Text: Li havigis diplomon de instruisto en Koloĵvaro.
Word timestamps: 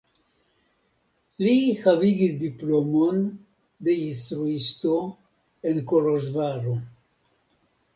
Li 1.47 1.53
havigis 1.83 2.33
diplomon 2.45 3.23
de 3.89 3.97
instruisto 4.09 4.99
en 5.73 5.87
Koloĵvaro. 5.95 6.81